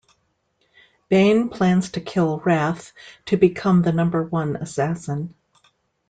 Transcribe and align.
Bain 1.09 1.47
plans 1.49 1.91
to 1.91 2.01
kill 2.01 2.39
Rath 2.39 2.91
to 3.27 3.37
become 3.37 3.83
the 3.83 3.91
number 3.91 4.23
one 4.23 4.55
assassin. 4.55 5.35